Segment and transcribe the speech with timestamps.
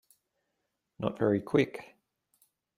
[0.97, 1.93] Not very Quick.